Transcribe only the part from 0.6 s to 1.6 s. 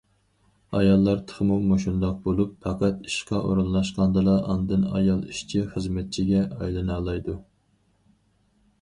ئاياللار تېخىمۇ